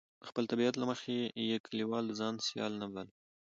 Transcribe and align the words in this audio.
د 0.19 0.23
خپل 0.29 0.43
طبیعت 0.51 0.75
له 0.77 0.85
مخې 0.91 1.17
یې 1.49 1.57
کلیوال 1.67 2.03
د 2.07 2.13
ځان 2.21 2.35
سیال 2.47 2.73
نه 2.81 2.87
باله. 2.93 3.13